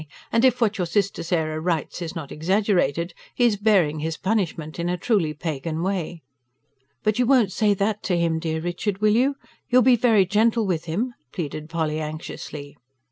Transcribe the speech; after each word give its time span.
"And 0.31 0.43
if 0.43 0.59
what 0.61 0.79
your 0.79 0.87
sister 0.87 1.21
Sarah 1.21 1.59
writes 1.59 2.01
is 2.01 2.15
not 2.15 2.31
exaggerated, 2.31 3.13
he 3.35 3.45
is 3.45 3.55
bearing 3.55 3.99
his 3.99 4.17
punishment 4.17 4.79
in 4.79 4.89
a 4.89 4.97
truly 4.97 5.31
pagan 5.35 5.83
way." 5.83 6.23
"But 7.03 7.19
you 7.19 7.27
won't 7.27 7.51
say 7.51 7.75
that 7.75 8.01
to 8.05 8.17
him, 8.17 8.39
dear 8.39 8.61
Richard... 8.61 8.97
will 8.97 9.13
you? 9.15 9.35
You'll 9.69 9.83
be 9.83 9.95
very 9.95 10.25
gentle 10.25 10.65
with 10.65 10.85
him?" 10.85 11.13
pleaded 11.31 11.69
Polly 11.69 11.99
anxiously. 11.99 12.77